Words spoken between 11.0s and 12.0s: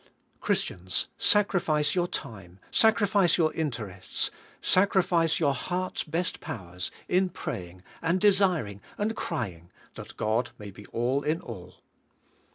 in all."